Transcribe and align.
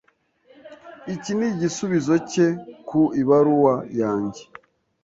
Iki 1.13 1.31
ni 1.37 1.45
igisubizo 1.53 2.13
cye 2.31 2.47
ku 2.87 3.01
ibaruwa 3.21 3.75
yanjye. 3.99 4.41